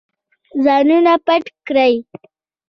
ځانونه 0.63 1.13
پټ 1.25 1.43
کړئ. 1.67 1.93